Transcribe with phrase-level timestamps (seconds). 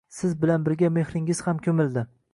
[0.19, 2.09] Siz bilan birga mehringiz ham koʻmildi.